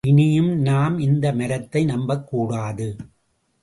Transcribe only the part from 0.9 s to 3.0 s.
இந்த மரத்தை நம்பக்கூடாது.